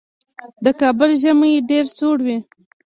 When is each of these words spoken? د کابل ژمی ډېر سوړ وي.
د 0.63 0.65
کابل 0.81 1.09
ژمی 1.21 1.53
ډېر 1.69 1.85
سوړ 1.97 2.17
وي. 2.25 2.37